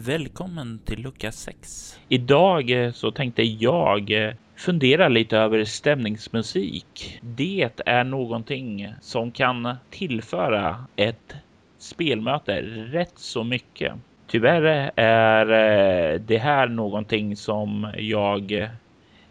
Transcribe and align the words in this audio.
Välkommen 0.00 0.78
till 0.84 1.02
lucka 1.02 1.32
6. 1.32 2.00
Idag 2.08 2.70
eh, 2.70 2.92
så 2.92 3.10
tänkte 3.10 3.42
jag 3.42 4.10
eh, 4.10 4.34
fundera 4.56 5.08
lite 5.08 5.38
över 5.38 5.64
stämningsmusik. 5.64 7.18
Det 7.20 7.70
är 7.86 8.04
någonting 8.04 8.94
som 9.00 9.30
kan 9.30 9.76
tillföra 9.90 10.84
ett 10.96 11.34
spelmöte 11.78 12.60
rätt 12.62 13.12
så 13.16 13.44
mycket. 13.44 13.92
Tyvärr 14.26 14.64
eh, 14.64 15.04
är 15.04 16.18
det 16.18 16.38
här 16.38 16.68
någonting 16.68 17.36
som 17.36 17.92
jag 17.98 18.70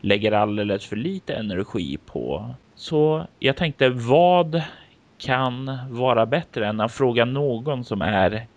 lägger 0.01 0.31
alldeles 0.31 0.85
för 0.85 0.95
lite 0.95 1.33
energi 1.33 1.97
på. 2.05 2.49
Så 2.75 3.27
jag 3.39 3.57
tänkte 3.57 3.89
vad 3.89 4.61
kan 5.17 5.77
vara 5.89 6.25
bättre 6.25 6.67
än 6.67 6.81
att 6.81 6.93
fråga 6.93 7.25
någon 7.25 7.83
som 7.83 8.01
är 8.01 8.47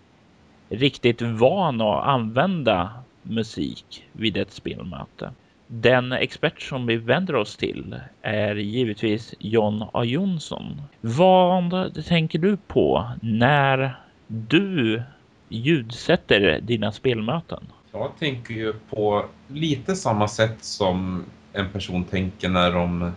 riktigt 0.71 1.21
van 1.21 1.81
att 1.81 2.03
använda 2.03 2.93
musik 3.23 4.03
vid 4.11 4.37
ett 4.37 4.51
spelmöte. 4.51 5.31
Den 5.67 6.11
expert 6.11 6.61
som 6.61 6.85
vi 6.85 6.97
vänder 6.97 7.35
oss 7.35 7.57
till 7.57 7.99
är 8.21 8.55
givetvis 8.55 9.35
John 9.39 9.83
A 9.93 10.03
Jonsson. 10.03 10.81
Vad 11.01 12.05
tänker 12.05 12.39
du 12.39 12.57
på 12.57 13.11
när 13.21 13.95
du 14.27 15.03
ljudsätter 15.49 16.59
dina 16.61 16.91
spelmöten? 16.91 17.63
Jag 17.91 18.11
tänker 18.19 18.53
ju 18.53 18.73
på 18.89 19.25
lite 19.47 19.95
samma 19.95 20.27
sätt 20.27 20.63
som 20.63 21.25
en 21.53 21.69
person 21.69 22.03
tänker 22.03 22.49
när 22.49 22.71
de 22.71 23.11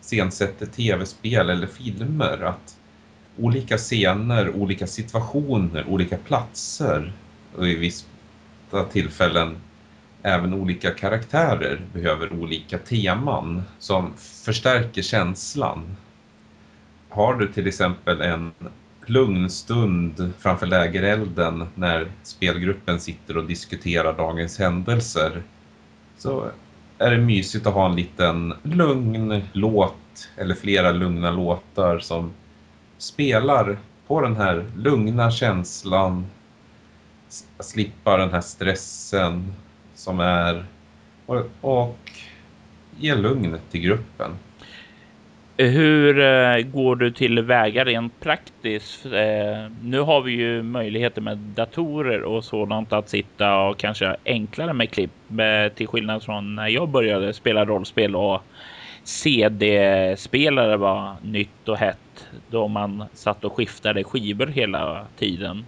scensätter 0.00 0.66
tv-spel 0.66 1.50
eller 1.50 1.66
filmer. 1.66 2.42
Att 2.42 2.76
olika 3.38 3.78
scener, 3.78 4.50
olika 4.56 4.86
situationer, 4.86 5.84
olika 5.88 6.16
platser 6.16 7.12
och 7.56 7.68
i 7.68 7.74
vissa 7.74 8.84
tillfällen 8.92 9.56
även 10.22 10.54
olika 10.54 10.90
karaktärer 10.90 11.80
behöver 11.92 12.32
olika 12.32 12.78
teman 12.78 13.62
som 13.78 14.12
förstärker 14.16 15.02
känslan. 15.02 15.96
Har 17.08 17.34
du 17.34 17.52
till 17.52 17.66
exempel 17.66 18.20
en 18.20 18.52
lugn 19.06 19.50
stund 19.50 20.32
framför 20.38 20.66
lägerelden 20.66 21.66
när 21.74 22.10
spelgruppen 22.22 23.00
sitter 23.00 23.36
och 23.36 23.44
diskuterar 23.44 24.12
dagens 24.12 24.58
händelser 24.58 25.42
så 26.18 26.50
är 26.98 27.10
det 27.10 27.18
mysigt 27.18 27.66
att 27.66 27.74
ha 27.74 27.86
en 27.90 27.96
liten 27.96 28.54
lugn 28.62 29.42
låt 29.52 30.28
eller 30.36 30.54
flera 30.54 30.90
lugna 30.92 31.30
låtar 31.30 31.98
som 31.98 32.32
spelar 33.02 33.76
på 34.06 34.20
den 34.20 34.36
här 34.36 34.64
lugna 34.76 35.30
känslan, 35.30 36.26
slippa 37.60 38.16
den 38.16 38.32
här 38.32 38.40
stressen 38.40 39.54
som 39.94 40.20
är 40.20 40.64
och, 41.26 41.46
och 41.60 42.10
ge 42.98 43.14
lugn 43.14 43.58
till 43.70 43.80
gruppen. 43.80 44.30
Eh, 45.56 45.66
hur 45.68 46.20
eh, 46.20 46.62
går 46.62 46.96
du 46.96 47.10
till 47.10 47.42
väga 47.42 47.84
rent 47.84 48.20
praktiskt? 48.20 49.06
Eh, 49.06 49.70
nu 49.82 50.00
har 50.00 50.20
vi 50.20 50.32
ju 50.32 50.62
möjligheter 50.62 51.20
med 51.20 51.38
datorer 51.38 52.22
och 52.22 52.44
sådant 52.44 52.92
att 52.92 53.08
sitta 53.08 53.58
och 53.58 53.78
kanske 53.78 54.16
enklare 54.24 54.72
med 54.72 54.90
klipp 54.90 55.10
till 55.74 55.86
skillnad 55.86 56.22
från 56.22 56.54
när 56.54 56.68
jag 56.68 56.88
började 56.88 57.32
spela 57.32 57.64
rollspel 57.64 58.16
och 58.16 58.42
CD-spelare 59.04 60.76
var 60.76 61.16
nytt 61.22 61.68
och 61.68 61.76
hett 61.76 62.26
då 62.48 62.68
man 62.68 63.04
satt 63.14 63.44
och 63.44 63.56
skiftade 63.56 64.04
skivor 64.04 64.46
hela 64.46 65.06
tiden. 65.18 65.64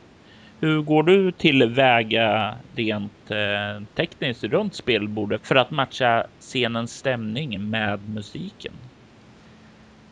Hur 0.61 0.83
går 0.83 1.03
du 1.03 1.33
tillväga 1.33 2.55
rent 2.75 3.31
eh, 3.31 3.83
tekniskt 3.95 4.45
runt 4.45 4.75
spelbordet 4.75 5.47
för 5.47 5.56
att 5.56 5.71
matcha 5.71 6.27
scenens 6.39 6.97
stämning 6.97 7.71
med 7.71 8.09
musiken? 8.09 8.72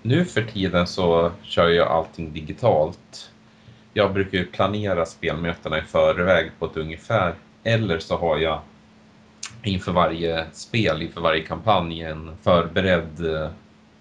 Nu 0.03 0.25
för 0.25 0.43
tiden 0.43 0.87
så 0.87 1.33
kör 1.43 1.69
jag 1.69 1.89
allting 1.89 2.33
digitalt. 2.33 3.31
Jag 3.95 4.13
brukar 4.13 4.45
planera 4.45 5.07
spelmötena 5.07 5.79
i 5.79 5.83
förväg 5.83 6.51
på 6.59 6.67
ett 6.67 6.77
ungefär. 6.77 7.35
Eller 7.65 7.99
så 7.99 8.17
har 8.17 8.39
jag 8.39 8.61
inför 9.63 9.93
varje 9.93 10.47
spel, 10.53 11.03
inför 11.03 11.21
varje 11.21 11.43
kampanj 11.43 12.03
en 12.03 12.31
förberedd 12.43 13.35
eh, 13.35 13.51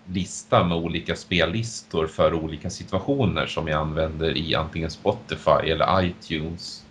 lista 0.06 0.64
med 0.64 0.78
olika 0.78 1.16
spellistor 1.16 2.08
för 2.08 2.34
olika 2.34 2.70
situationer 2.70 3.46
som 3.46 3.68
jag 3.68 3.82
använder 3.82 4.38
i 4.38 4.56
antingen 4.56 4.92
Spotify 4.92 5.72
eller 5.72 6.04
iTunes. 6.04 6.86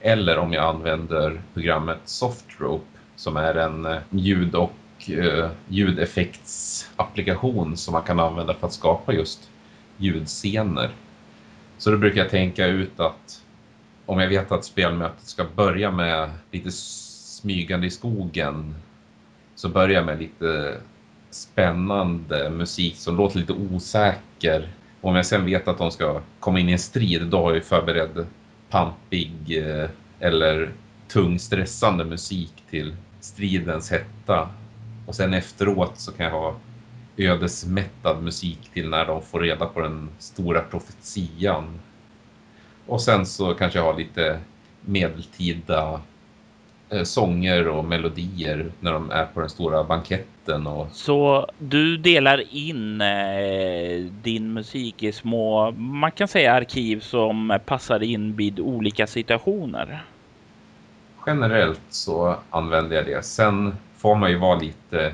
Eller 0.00 0.38
om 0.38 0.52
jag 0.52 0.64
använder 0.64 1.40
programmet 1.54 1.98
Softrope 2.04 2.86
som 3.16 3.36
är 3.36 3.54
en 3.54 3.86
eh, 3.86 3.98
ljud 4.10 4.54
och 4.54 4.72
eh, 5.08 5.50
ljudeffektsapplikation 5.68 7.76
som 7.76 7.92
man 7.92 8.02
kan 8.02 8.20
använda 8.20 8.54
för 8.54 8.66
att 8.66 8.72
skapa 8.72 9.12
just 9.12 9.50
ljudscener. 9.96 10.90
Så 11.78 11.90
då 11.90 11.96
brukar 11.96 12.20
jag 12.20 12.30
tänka 12.30 12.66
ut 12.66 13.00
att 13.00 13.42
om 14.06 14.20
jag 14.20 14.28
vet 14.28 14.52
att 14.52 14.64
spelmötet 14.64 15.28
ska 15.28 15.44
börja 15.56 15.90
med 15.90 16.30
lite 16.50 16.70
smygande 17.46 17.86
i 17.86 17.90
skogen 17.90 18.74
så 19.54 19.68
börjar 19.68 19.94
jag 19.94 20.06
med 20.06 20.18
lite 20.18 20.80
spännande 21.30 22.50
musik 22.50 22.96
som 22.96 23.16
låter 23.16 23.38
lite 23.38 23.52
osäker. 23.52 24.68
Och 25.00 25.10
om 25.10 25.16
jag 25.16 25.26
sen 25.26 25.44
vet 25.44 25.68
att 25.68 25.78
de 25.78 25.90
ska 25.90 26.20
komma 26.40 26.60
in 26.60 26.68
i 26.68 26.72
en 26.72 26.78
strid, 26.78 27.26
då 27.26 27.42
har 27.42 27.54
jag 27.54 27.64
förberedd 27.64 28.26
pampig 28.70 29.58
eh, 29.58 29.90
eller 30.20 30.70
tung 31.08 31.38
stressande 31.38 32.04
musik 32.04 32.52
till 32.70 32.96
stridens 33.20 33.90
hetta. 33.90 34.48
Och 35.06 35.14
sen 35.14 35.34
efteråt 35.34 35.98
så 35.98 36.12
kan 36.12 36.26
jag 36.26 36.32
ha 36.32 36.56
ödesmättad 37.16 38.22
musik 38.22 38.70
till 38.72 38.88
när 38.88 39.06
de 39.06 39.22
får 39.22 39.40
reda 39.40 39.66
på 39.66 39.80
den 39.80 40.08
stora 40.18 40.60
profetian. 40.60 41.80
Och 42.86 43.00
sen 43.00 43.26
så 43.26 43.54
kanske 43.54 43.78
jag 43.78 43.84
har 43.84 43.98
lite 43.98 44.40
medeltida 44.80 46.00
sånger 47.04 47.68
och 47.68 47.84
melodier 47.84 48.70
när 48.80 48.92
de 48.92 49.10
är 49.10 49.24
på 49.24 49.40
den 49.40 49.48
stora 49.48 49.84
banketten. 49.84 50.66
Och... 50.66 50.88
Så 50.92 51.46
du 51.58 51.96
delar 51.96 52.54
in 52.54 53.00
eh, 53.00 54.04
din 54.22 54.52
musik 54.52 55.02
i 55.02 55.12
små, 55.12 55.70
man 55.70 56.12
kan 56.12 56.28
säga 56.28 56.52
arkiv 56.52 57.00
som 57.00 57.58
passar 57.66 58.02
in 58.02 58.36
vid 58.36 58.60
olika 58.60 59.06
situationer? 59.06 60.04
Generellt 61.26 61.80
så 61.88 62.36
använder 62.50 62.96
jag 62.96 63.06
det. 63.06 63.24
Sen 63.24 63.76
får 63.96 64.14
man 64.14 64.30
ju 64.30 64.38
vara 64.38 64.58
lite 64.58 65.12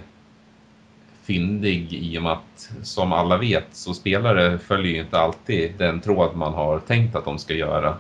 fyndig 1.23 1.93
i 1.93 2.19
och 2.19 2.23
med 2.23 2.33
att 2.33 2.71
som 2.83 3.13
alla 3.13 3.37
vet 3.37 3.67
så 3.73 3.95
spelare 3.95 4.59
följer 4.59 4.93
ju 4.93 5.01
inte 5.01 5.19
alltid 5.19 5.73
den 5.79 6.01
tråd 6.01 6.37
man 6.37 6.55
har 6.55 6.79
tänkt 6.79 7.17
att 7.17 7.25
de 7.25 7.39
ska 7.39 7.55
göra. 7.55 7.97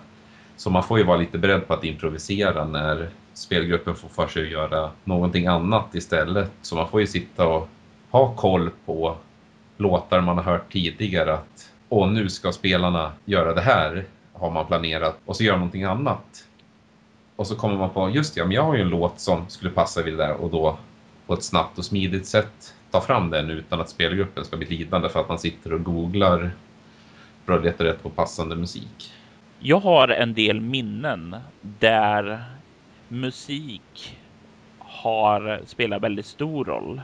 Så 0.56 0.70
man 0.70 0.82
får 0.82 0.98
ju 0.98 1.04
vara 1.04 1.16
lite 1.16 1.38
beredd 1.38 1.66
på 1.68 1.74
att 1.74 1.84
improvisera 1.84 2.64
när 2.64 3.08
spelgruppen 3.34 3.94
får 3.94 4.08
för 4.08 4.26
sig 4.26 4.42
att 4.42 4.50
göra 4.50 4.90
någonting 5.04 5.46
annat 5.46 5.94
istället. 5.94 6.50
Så 6.62 6.76
man 6.76 6.88
får 6.88 7.00
ju 7.00 7.06
sitta 7.06 7.46
och 7.46 7.68
ha 8.10 8.34
koll 8.34 8.70
på 8.86 9.16
låtar 9.76 10.20
man 10.20 10.36
har 10.36 10.44
hört 10.44 10.72
tidigare 10.72 11.34
att 11.34 11.72
och 11.88 12.08
nu 12.08 12.28
ska 12.28 12.52
spelarna 12.52 13.12
göra 13.24 13.54
det 13.54 13.60
här 13.60 14.04
har 14.32 14.50
man 14.50 14.66
planerat 14.66 15.18
och 15.24 15.36
så 15.36 15.44
gör 15.44 15.56
någonting 15.56 15.84
annat. 15.84 16.44
Och 17.36 17.46
så 17.46 17.56
kommer 17.56 17.76
man 17.76 17.90
på, 17.90 18.10
just 18.10 18.36
ja, 18.36 18.44
men 18.44 18.52
jag 18.52 18.62
har 18.62 18.74
ju 18.74 18.82
en 18.82 18.88
låt 18.88 19.20
som 19.20 19.44
skulle 19.48 19.70
passa 19.70 20.02
vid 20.02 20.14
det 20.14 20.26
där 20.26 20.32
och 20.34 20.50
då 20.50 20.78
på 21.26 21.34
ett 21.34 21.42
snabbt 21.44 21.78
och 21.78 21.84
smidigt 21.84 22.26
sätt 22.26 22.74
ta 22.90 23.00
fram 23.00 23.30
den 23.30 23.50
utan 23.50 23.80
att 23.80 23.88
spelgruppen 23.88 24.44
ska 24.44 24.56
bli 24.56 24.66
lidande 24.66 25.08
för 25.08 25.20
att 25.20 25.28
man 25.28 25.38
sitter 25.38 25.72
och 25.72 25.84
googlar 25.84 26.50
för 27.44 27.52
att 27.52 27.64
leta 27.64 27.84
rätt 27.84 28.02
på 28.02 28.10
passande 28.10 28.56
musik. 28.56 29.12
Jag 29.58 29.80
har 29.80 30.08
en 30.08 30.34
del 30.34 30.60
minnen 30.60 31.36
där 31.60 32.44
musik 33.12 34.18
har 34.78 35.60
spelat 35.66 36.02
väldigt 36.02 36.26
stor 36.26 36.64
roll. 36.64 37.00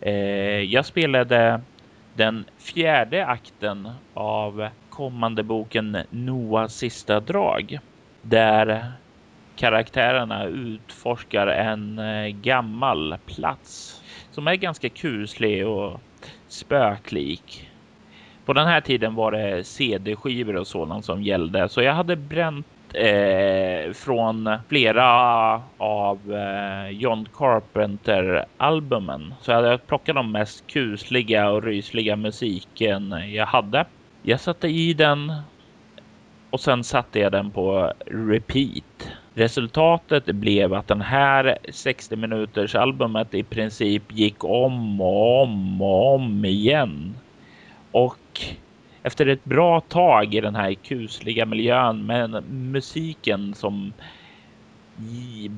Eh, 0.00 0.12
jag 0.60 0.86
spelade 0.86 1.60
den 2.14 2.44
fjärde 2.58 3.26
akten 3.26 3.90
av 4.14 4.68
kommande 4.90 5.42
boken 5.42 5.98
Noahs 6.10 6.74
sista 6.74 7.20
drag 7.20 7.78
där 8.22 8.92
karaktärerna 9.56 10.44
utforskar 10.44 11.46
en 11.46 11.98
eh, 11.98 12.28
gammal 12.28 13.18
plats 13.26 14.02
som 14.30 14.46
är 14.46 14.54
ganska 14.54 14.88
kuslig 14.88 15.66
och 15.66 16.00
spöklik. 16.48 17.69
På 18.50 18.54
den 18.54 18.66
här 18.66 18.80
tiden 18.80 19.14
var 19.14 19.32
det 19.32 19.64
CD-skivor 19.64 20.56
och 20.56 20.66
sådant 20.66 21.04
som 21.04 21.22
gällde, 21.22 21.68
så 21.68 21.82
jag 21.82 21.94
hade 21.94 22.16
bränt 22.16 22.66
eh, 22.94 23.92
från 23.92 24.58
flera 24.68 25.06
av 25.78 26.18
eh, 26.32 26.90
John 26.90 27.28
Carpenter 27.34 28.44
albumen. 28.56 29.34
Så 29.40 29.50
jag 29.50 29.56
hade 29.56 29.78
plockat 29.78 30.14
de 30.14 30.32
mest 30.32 30.66
kusliga 30.66 31.50
och 31.50 31.62
rysliga 31.62 32.16
musiken 32.16 33.14
jag 33.28 33.46
hade. 33.46 33.84
Jag 34.22 34.40
satte 34.40 34.68
i 34.68 34.94
den 34.94 35.32
och 36.50 36.60
sen 36.60 36.84
satte 36.84 37.18
jag 37.18 37.32
den 37.32 37.50
på 37.50 37.92
repeat 38.06 39.10
Resultatet 39.34 40.24
blev 40.24 40.74
att 40.74 40.88
den 40.88 41.00
här 41.00 41.58
60 41.68 42.16
minuters 42.16 42.74
albumet 42.74 43.34
i 43.34 43.42
princip 43.42 44.02
gick 44.08 44.44
om 44.44 45.00
och 45.00 45.42
om 45.42 45.82
och 45.82 46.14
om 46.14 46.44
igen. 46.44 47.14
Och 47.92 48.40
efter 49.02 49.26
ett 49.26 49.44
bra 49.44 49.80
tag 49.80 50.34
i 50.34 50.40
den 50.40 50.54
här 50.54 50.74
kusliga 50.74 51.46
miljön 51.46 52.06
med 52.06 52.44
musiken 52.50 53.54
som 53.54 53.92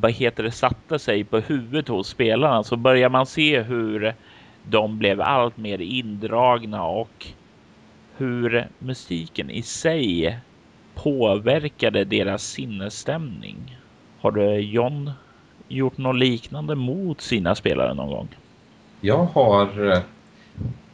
vad 0.00 0.12
heter 0.12 0.42
det, 0.42 0.50
satte 0.50 0.98
sig 0.98 1.24
på 1.24 1.38
huvudet 1.38 1.88
hos 1.88 2.08
spelarna 2.08 2.64
så 2.64 2.76
börjar 2.76 3.08
man 3.08 3.26
se 3.26 3.62
hur 3.62 4.14
de 4.70 4.98
blev 4.98 5.20
allt 5.20 5.56
mer 5.56 5.80
indragna 5.80 6.84
och 6.84 7.26
hur 8.16 8.68
musiken 8.78 9.50
i 9.50 9.62
sig 9.62 10.38
påverkade 10.94 12.04
deras 12.04 12.42
sinnesstämning. 12.42 13.76
Har 14.20 14.30
du 14.30 14.56
John 14.56 15.10
gjort 15.68 15.98
något 15.98 16.16
liknande 16.16 16.74
mot 16.74 17.20
sina 17.20 17.54
spelare 17.54 17.94
någon 17.94 18.10
gång? 18.10 18.28
Jag 19.00 19.24
har... 19.24 19.92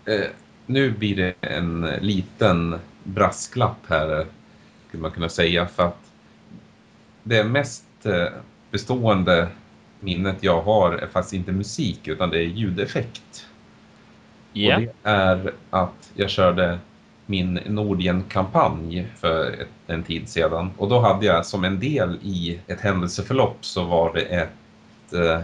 Eh, 0.05 0.31
nu 0.69 0.91
blir 0.91 1.17
det 1.17 1.35
en 1.41 1.81
liten 2.01 2.79
brasklapp 3.05 3.79
här, 3.89 4.27
skulle 4.89 5.01
man 5.01 5.11
kunna 5.11 5.29
säga, 5.29 5.67
för 5.67 5.83
att 5.83 6.13
det 7.23 7.45
mest 7.45 7.85
eh, 8.03 8.27
bestående 8.71 9.49
minnet 10.01 10.37
jag 10.41 10.63
har 10.63 10.93
är 10.93 11.07
faktiskt 11.07 11.35
inte 11.35 11.53
musik 11.53 12.09
utan 12.09 12.31
det 12.31 12.39
är 12.39 12.47
ljudeffekt. 12.47 13.47
Yeah. 14.55 14.77
Och 14.77 14.83
det 14.83 15.11
är 15.11 15.53
att 15.71 16.11
jag 16.15 16.31
körde 16.31 16.79
min 17.27 17.55
Nordgen-kampanj 17.55 19.07
för 19.17 19.67
en 19.87 20.03
tid 20.03 20.29
sedan. 20.29 20.71
Och 20.77 20.89
då 20.89 21.01
hade 21.01 21.27
jag 21.27 21.47
som 21.47 21.65
en 21.65 21.81
del 21.81 22.19
i 22.23 22.61
ett 22.67 22.81
händelseförlopp 22.81 23.57
så 23.61 23.85
var 23.85 24.15
det 24.15 24.21
ett... 24.21 25.13
Eh, 25.13 25.41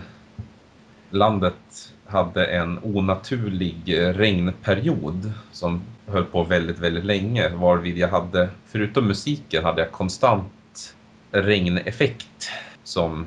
landet 1.11 1.94
hade 2.14 2.46
en 2.46 2.78
onaturlig 2.82 3.82
eh, 3.87 4.12
regnperiod 4.12 5.32
som 5.52 5.82
höll 6.06 6.25
på 6.25 6.44
väldigt, 6.44 6.78
väldigt 6.78 7.05
länge. 7.05 7.49
Varvid 7.49 7.99
jag 7.99 8.08
hade, 8.08 8.49
förutom 8.66 9.08
musiken, 9.08 9.64
hade 9.64 9.82
jag 9.82 9.93
konstant 9.93 10.94
regneffekt 11.31 12.50
som 12.84 13.26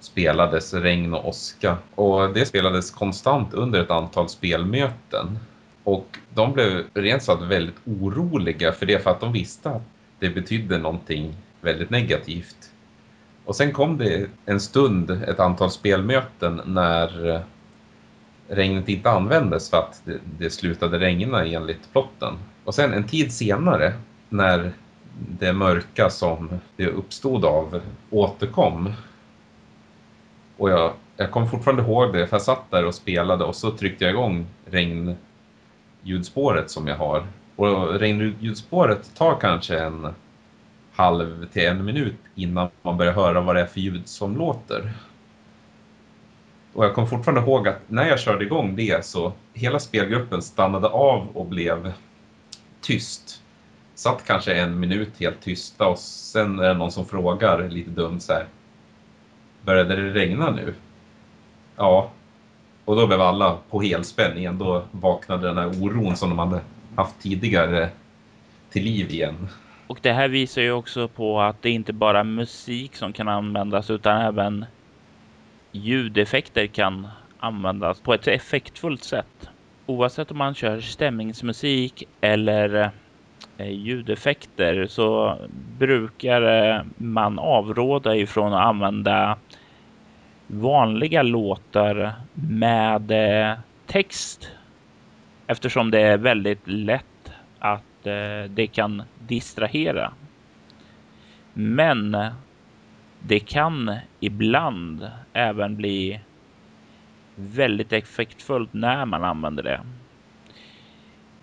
spelades 0.00 0.74
regn 0.74 1.14
och 1.14 1.28
åska. 1.28 1.76
Och 1.94 2.34
det 2.34 2.46
spelades 2.46 2.90
konstant 2.90 3.54
under 3.54 3.80
ett 3.80 3.90
antal 3.90 4.28
spelmöten. 4.28 5.38
Och 5.84 6.18
de 6.34 6.52
blev 6.52 6.84
rent 6.94 7.22
sagt 7.22 7.42
väldigt 7.42 7.78
oroliga 7.84 8.72
för 8.72 8.86
det 8.86 9.02
för 9.02 9.10
att 9.10 9.20
de 9.20 9.32
visste 9.32 9.70
att 9.70 9.82
det 10.18 10.30
betydde 10.30 10.78
någonting 10.78 11.34
väldigt 11.60 11.90
negativt. 11.90 12.70
Och 13.44 13.56
sen 13.56 13.72
kom 13.72 13.98
det 13.98 14.30
en 14.46 14.60
stund, 14.60 15.10
ett 15.10 15.40
antal 15.40 15.70
spelmöten 15.70 16.60
när 16.64 17.28
eh, 17.34 17.40
regnet 18.54 18.88
inte 18.88 19.10
användes 19.10 19.70
för 19.70 19.76
att 19.76 20.02
det, 20.04 20.18
det 20.38 20.50
slutade 20.50 20.98
regna 20.98 21.44
enligt 21.44 21.92
plotten. 21.92 22.34
Och 22.64 22.74
sen 22.74 22.92
en 22.92 23.08
tid 23.08 23.32
senare 23.32 23.92
när 24.28 24.72
det 25.18 25.52
mörka 25.52 26.10
som 26.10 26.48
det 26.76 26.86
uppstod 26.86 27.44
av 27.44 27.80
återkom 28.10 28.92
och 30.56 30.70
jag, 30.70 30.92
jag 31.16 31.30
kommer 31.30 31.46
fortfarande 31.46 31.82
ihåg 31.82 32.12
det, 32.12 32.26
för 32.26 32.36
jag 32.36 32.42
satt 32.42 32.70
där 32.70 32.84
och 32.84 32.94
spelade 32.94 33.44
och 33.44 33.56
så 33.56 33.70
tryckte 33.70 34.04
jag 34.04 34.12
igång 34.12 34.46
regnljudspåret 34.70 36.70
som 36.70 36.86
jag 36.86 36.96
har. 36.96 37.26
Och 37.56 38.00
regnljudspåret 38.00 39.14
tar 39.14 39.40
kanske 39.40 39.78
en 39.78 40.08
halv 40.92 41.46
till 41.52 41.66
en 41.66 41.84
minut 41.84 42.16
innan 42.34 42.68
man 42.82 42.96
börjar 42.96 43.12
höra 43.12 43.40
vad 43.40 43.56
det 43.56 43.60
är 43.60 43.66
för 43.66 43.80
ljud 43.80 44.08
som 44.08 44.36
låter. 44.36 44.92
Och 46.74 46.84
jag 46.84 46.94
kommer 46.94 47.08
fortfarande 47.08 47.40
ihåg 47.40 47.68
att 47.68 47.80
när 47.86 48.08
jag 48.08 48.20
körde 48.20 48.44
igång 48.44 48.76
det 48.76 49.04
så 49.04 49.32
hela 49.52 49.78
spelgruppen 49.78 50.42
stannade 50.42 50.88
av 50.88 51.28
och 51.34 51.46
blev 51.46 51.92
tyst. 52.80 53.40
Satt 53.94 54.24
kanske 54.26 54.54
en 54.54 54.80
minut 54.80 55.12
helt 55.20 55.40
tysta 55.40 55.86
och 55.86 55.98
sen 55.98 56.58
är 56.58 56.68
det 56.68 56.74
någon 56.74 56.92
som 56.92 57.06
frågar 57.06 57.68
lite 57.68 57.90
dumt 57.90 58.20
så 58.20 58.32
här. 58.32 58.46
Började 59.62 59.96
det 59.96 60.12
regna 60.12 60.50
nu? 60.50 60.74
Ja. 61.76 62.10
Och 62.84 62.96
då 62.96 63.06
blev 63.06 63.20
alla 63.20 63.58
på 63.70 63.82
helspänn 63.82 64.38
igen. 64.38 64.58
Då 64.58 64.82
vaknade 64.90 65.46
den 65.46 65.58
här 65.58 65.82
oron 65.82 66.16
som 66.16 66.30
de 66.30 66.38
hade 66.38 66.60
haft 66.96 67.20
tidigare 67.22 67.88
till 68.70 68.84
liv 68.84 69.10
igen. 69.10 69.48
Och 69.86 69.98
det 70.02 70.12
här 70.12 70.28
visar 70.28 70.62
ju 70.62 70.72
också 70.72 71.08
på 71.08 71.40
att 71.40 71.62
det 71.62 71.70
inte 71.70 71.92
bara 71.92 72.20
är 72.20 72.24
musik 72.24 72.96
som 72.96 73.12
kan 73.12 73.28
användas 73.28 73.90
utan 73.90 74.20
även 74.20 74.66
ljudeffekter 75.74 76.66
kan 76.66 77.08
användas 77.38 78.00
på 78.00 78.14
ett 78.14 78.28
effektfullt 78.28 79.04
sätt. 79.04 79.48
Oavsett 79.86 80.30
om 80.30 80.38
man 80.38 80.54
kör 80.54 80.80
stämningsmusik 80.80 82.02
eller 82.20 82.90
eh, 83.58 83.70
ljudeffekter 83.70 84.86
så 84.86 85.38
brukar 85.78 86.42
eh, 86.42 86.82
man 86.96 87.38
avråda 87.38 88.16
ifrån 88.16 88.52
att 88.54 88.66
använda 88.66 89.38
vanliga 90.46 91.22
låtar 91.22 92.12
med 92.34 93.10
eh, 93.10 93.58
text 93.86 94.50
eftersom 95.46 95.90
det 95.90 96.00
är 96.00 96.18
väldigt 96.18 96.68
lätt 96.68 97.32
att 97.58 97.82
det 98.48 98.66
kan 98.72 99.02
distrahera. 99.18 100.12
Men 101.52 102.16
det 103.26 103.40
kan 103.40 103.96
ibland 104.20 105.10
även 105.32 105.76
bli 105.76 106.20
väldigt 107.36 107.92
effektfullt 107.92 108.72
när 108.72 109.06
man 109.06 109.24
använder 109.24 109.62
det. 109.62 109.80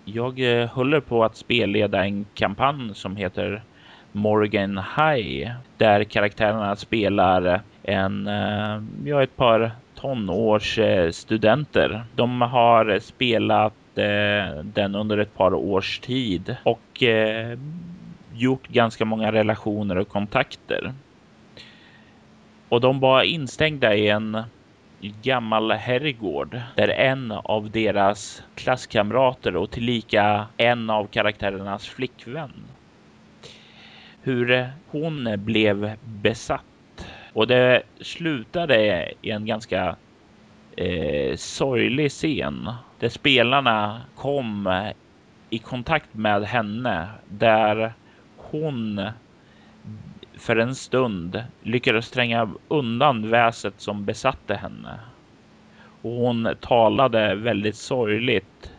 Jag 0.05 0.61
eh, 0.61 0.69
håller 0.69 0.99
på 0.99 1.23
att 1.23 1.35
spelleda 1.35 2.05
en 2.05 2.25
kampanj 2.33 2.95
som 2.95 3.15
heter 3.15 3.63
Morgan 4.11 4.77
High 4.97 5.51
där 5.77 6.03
karaktärerna 6.03 6.75
spelar 6.75 7.61
en, 7.83 8.27
eh, 8.27 8.81
ja, 9.05 9.23
ett 9.23 9.35
par 9.35 9.71
tonårsstudenter. 9.95 11.89
Eh, 11.93 12.01
De 12.15 12.41
har 12.41 12.99
spelat 12.99 13.73
den 14.63 14.95
under 14.95 15.17
ett 15.17 15.35
par 15.35 15.53
års 15.53 15.99
tid 15.99 16.55
och 16.63 17.03
gjort 18.33 18.67
ganska 18.67 19.05
många 19.05 19.31
relationer 19.31 19.97
och 19.97 20.07
kontakter. 20.07 20.93
Och 22.71 22.81
de 22.81 22.99
var 22.99 23.23
instängda 23.23 23.95
i 23.95 24.09
en 24.09 24.43
gammal 25.21 25.71
herrgård 25.71 26.59
där 26.75 26.87
en 26.87 27.31
av 27.31 27.71
deras 27.71 28.43
klasskamrater 28.55 29.55
och 29.55 29.71
tillika 29.71 30.47
en 30.57 30.89
av 30.89 31.05
karaktärernas 31.05 31.87
flickvän. 31.87 32.51
Hur 34.21 34.69
hon 34.87 35.33
blev 35.37 35.95
besatt. 36.03 37.07
Och 37.33 37.47
det 37.47 37.83
slutade 38.01 39.11
i 39.21 39.31
en 39.31 39.45
ganska 39.45 39.95
eh, 40.75 41.35
sorglig 41.35 42.11
scen 42.11 42.69
där 42.99 43.09
spelarna 43.09 44.01
kom 44.15 44.83
i 45.49 45.57
kontakt 45.57 46.13
med 46.13 46.43
henne 46.43 47.07
där 47.29 47.93
hon 48.37 49.01
för 50.41 50.55
en 50.55 50.75
stund 50.75 51.43
lyckades 51.63 52.11
tränga 52.11 52.49
undan 52.67 53.29
väset 53.29 53.73
som 53.77 54.05
besatte 54.05 54.55
henne. 54.55 54.99
Och 56.01 56.11
hon 56.11 56.55
talade 56.59 57.35
väldigt 57.35 57.75
sorgligt 57.75 58.71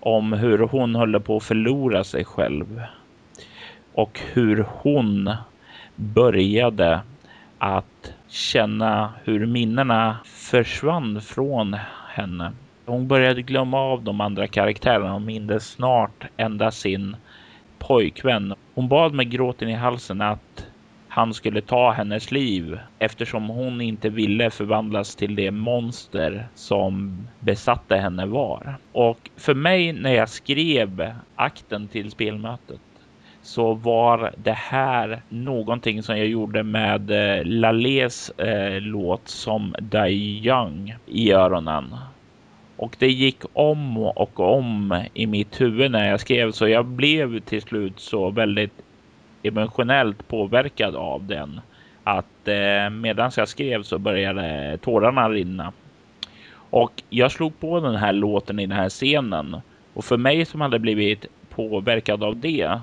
om 0.00 0.32
hur 0.32 0.58
hon 0.58 0.94
höll 0.94 1.20
på 1.20 1.36
att 1.36 1.42
förlora 1.44 2.04
sig 2.04 2.24
själv. 2.24 2.82
Och 3.92 4.20
hur 4.32 4.66
hon 4.68 5.30
började 5.96 7.00
att 7.58 8.12
känna 8.28 9.12
hur 9.24 9.46
minnena 9.46 10.16
försvann 10.24 11.20
från 11.20 11.76
henne. 12.08 12.52
Hon 12.86 13.08
började 13.08 13.42
glömma 13.42 13.78
av 13.78 14.02
de 14.02 14.20
andra 14.20 14.48
karaktärerna 14.48 15.14
och 15.14 15.22
mindes 15.22 15.70
snart 15.70 16.24
ända 16.36 16.70
sin 16.70 17.16
pojkvän. 17.78 18.54
Hon 18.74 18.88
bad 18.88 19.14
med 19.14 19.30
gråten 19.30 19.68
i 19.68 19.74
halsen 19.74 20.20
att 20.20 20.66
han 21.08 21.34
skulle 21.34 21.60
ta 21.60 21.90
hennes 21.90 22.30
liv 22.30 22.78
eftersom 22.98 23.48
hon 23.48 23.80
inte 23.80 24.08
ville 24.08 24.50
förvandlas 24.50 25.16
till 25.16 25.34
det 25.34 25.50
monster 25.50 26.48
som 26.54 27.18
besatte 27.40 27.96
henne 27.96 28.26
var. 28.26 28.76
Och 28.92 29.30
för 29.36 29.54
mig 29.54 29.92
när 29.92 30.14
jag 30.14 30.28
skrev 30.28 31.12
akten 31.34 31.88
till 31.88 32.10
spelmötet 32.10 32.80
så 33.42 33.74
var 33.74 34.34
det 34.36 34.52
här 34.52 35.22
någonting 35.28 36.02
som 36.02 36.18
jag 36.18 36.26
gjorde 36.26 36.62
med 36.62 37.10
eh, 37.10 37.44
Lalés 37.44 38.30
eh, 38.30 38.80
låt 38.80 39.28
som 39.28 39.74
Die 39.80 40.40
Young 40.44 40.96
i 41.06 41.32
öronen. 41.32 41.94
Och 42.76 42.96
det 42.98 43.10
gick 43.10 43.42
om 43.52 43.98
och 43.98 44.40
om 44.40 45.02
i 45.14 45.26
mitt 45.26 45.60
huvud 45.60 45.90
när 45.90 46.10
jag 46.10 46.20
skrev 46.20 46.52
så 46.52 46.68
jag 46.68 46.86
blev 46.86 47.40
till 47.40 47.62
slut 47.62 48.00
så 48.00 48.30
väldigt 48.30 48.82
emotionellt 49.42 50.28
påverkad 50.28 50.96
av 50.96 51.26
den 51.26 51.60
att 52.04 52.48
eh, 52.48 52.90
medan 52.90 53.30
jag 53.36 53.48
skrev 53.48 53.82
så 53.82 53.98
började 53.98 54.78
tårarna 54.82 55.28
rinna. 55.28 55.72
Och 56.54 57.02
jag 57.10 57.32
slog 57.32 57.60
på 57.60 57.80
den 57.80 57.96
här 57.96 58.12
låten 58.12 58.58
i 58.58 58.66
den 58.66 58.78
här 58.78 58.88
scenen. 58.88 59.56
Och 59.94 60.04
för 60.04 60.16
mig 60.16 60.44
som 60.44 60.60
hade 60.60 60.78
blivit 60.78 61.26
påverkad 61.48 62.22
av 62.22 62.36
det 62.36 62.80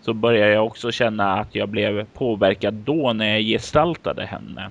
så 0.00 0.14
började 0.14 0.52
jag 0.52 0.66
också 0.66 0.92
känna 0.92 1.32
att 1.32 1.54
jag 1.54 1.68
blev 1.68 2.04
påverkad 2.04 2.74
då 2.74 3.12
när 3.12 3.32
jag 3.32 3.42
gestaltade 3.42 4.26
henne. 4.26 4.70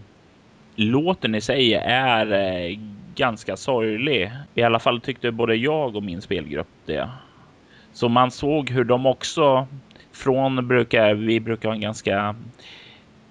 Låten 0.75 1.36
i 1.36 1.42
sig 1.42 1.74
är 1.86 2.32
eh, 2.32 2.80
ganska 3.22 3.58
sorglig. 3.58 4.32
I 4.56 4.63
alla 4.63 4.80
fall 4.80 5.01
tyckte 5.01 5.32
både 5.32 5.56
jag 5.56 5.96
och 5.96 6.04
min 6.04 6.22
spelgrupp 6.22 6.68
det. 6.86 7.10
Så 7.94 8.10
man 8.10 8.32
såg 8.32 8.70
hur 8.70 8.84
de 8.84 9.06
också 9.06 9.68
från 10.12 10.68
brukar 10.68 11.13
vi 11.13 11.40
brukar 11.40 11.70
ha 11.70 11.75
en 11.75 11.82
ganska 11.82 12.36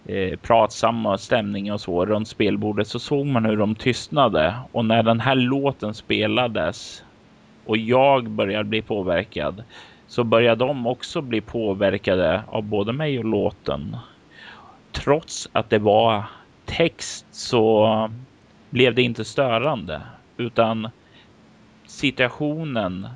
eh, 0.06 0.38
pratsam 0.38 1.18
stämning 1.18 1.72
och 1.72 1.80
så 1.80 2.06
runt 2.06 2.28
spelbordet 2.28 2.88
så 2.88 2.98
såg 2.98 3.26
man 3.26 3.44
hur 3.44 3.56
de 3.56 3.74
tystnade 3.74 4.54
och 4.72 4.84
när 4.84 5.02
den 5.02 5.20
här 5.20 5.34
låten 5.34 5.94
spelades 5.94 7.04
och 7.66 7.76
jag 7.76 8.30
började 8.30 8.64
bli 8.64 8.82
påverkad 8.82 9.62
så 10.06 10.24
började 10.24 10.64
de 10.64 10.86
också 10.86 11.20
bli 11.20 11.40
påverkade 11.40 12.42
av 12.48 12.62
både 12.62 12.92
mig 12.92 13.18
och 13.18 13.24
låten. 13.24 13.96
Trots 14.92 15.48
att 15.52 15.70
det 15.70 15.78
var 15.78 16.24
text 16.66 17.26
så 17.30 18.10
blev 18.70 18.94
det 18.94 19.02
inte 19.02 19.24
störande 19.24 20.02
utan 20.36 20.88
situationen 21.86 23.08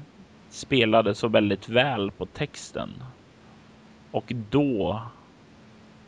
spelade 0.50 1.14
så 1.14 1.28
väldigt 1.28 1.68
väl 1.68 2.10
på 2.10 2.26
texten. 2.26 2.90
Och 4.10 4.32
då, 4.50 5.02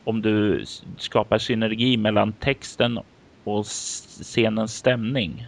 om 0.03 0.21
du 0.21 0.65
skapar 0.97 1.37
synergi 1.37 1.97
mellan 1.97 2.33
texten 2.33 2.99
och 3.43 3.65
scenens 3.65 4.75
stämning, 4.75 5.47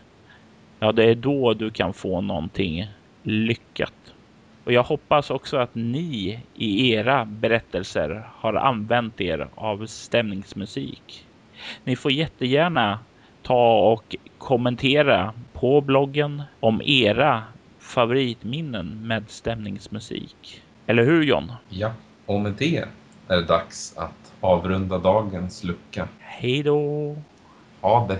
ja, 0.79 0.91
det 0.91 1.03
är 1.03 1.15
då 1.15 1.53
du 1.53 1.71
kan 1.71 1.93
få 1.93 2.21
någonting 2.21 2.87
lyckat. 3.23 4.13
Och 4.63 4.71
jag 4.73 4.83
hoppas 4.83 5.29
också 5.29 5.57
att 5.57 5.75
ni 5.75 6.39
i 6.55 6.91
era 6.91 7.25
berättelser 7.25 8.29
har 8.35 8.53
använt 8.53 9.21
er 9.21 9.47
av 9.55 9.85
stämningsmusik. 9.85 11.25
Ni 11.83 11.95
får 11.95 12.11
jättegärna 12.11 12.99
ta 13.43 13.91
och 13.91 14.15
kommentera 14.37 15.33
på 15.53 15.81
bloggen 15.81 16.43
om 16.59 16.81
era 16.85 17.43
favoritminnen 17.79 19.07
med 19.07 19.29
stämningsmusik. 19.29 20.61
Eller 20.85 21.03
hur 21.03 21.23
John? 21.23 21.51
Ja, 21.69 21.91
och 22.25 22.39
med 22.39 22.53
det 22.57 22.77
är 23.27 23.37
det 23.37 23.45
dags 23.45 23.97
att 23.97 24.33
avrunda 24.41 24.97
dagens 24.97 25.63
lucka. 25.63 26.07
Hej 26.19 26.63
då! 26.63 27.15
Ha 27.81 28.07
det 28.07 28.19